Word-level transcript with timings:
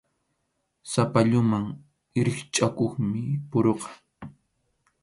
Sapalluman 0.91 1.65
rikchʼakuqmi 2.25 3.21
puruqa. 3.49 3.89